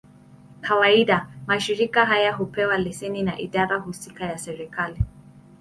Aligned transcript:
Kawaida, 0.61 1.27
mashirika 1.47 2.05
haya 2.05 2.33
hupewa 2.33 2.77
leseni 2.77 3.23
na 3.23 3.39
idara 3.39 3.77
husika 3.79 4.25
ya 4.25 4.37
serikali. 4.37 5.01